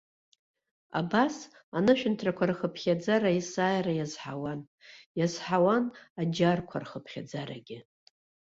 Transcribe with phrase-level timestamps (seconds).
[0.99, 1.35] Абас,
[1.77, 4.59] анышәынҭрақәа рхыԥхьаӡара есааира иазҳауан,
[5.19, 5.83] иазҳауан
[6.21, 7.79] аџьарқәа рхыԥхьаӡарагьы.